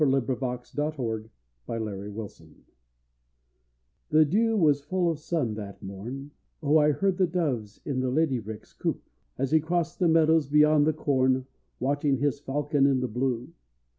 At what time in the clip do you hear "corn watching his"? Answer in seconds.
10.93-12.39